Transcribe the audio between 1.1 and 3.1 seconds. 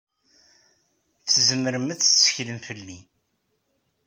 Tzemrem ad tetteklem fell-i.